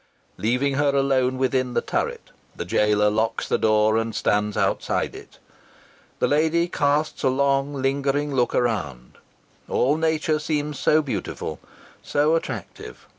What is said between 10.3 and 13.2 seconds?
seems so beautiful so attractive.